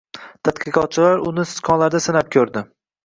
Tadqiqotchilar 0.47 1.21
uni 1.31 1.45
sichqonlarda 1.49 2.01
sinab 2.07 2.33
ko‘rdi 2.37 2.65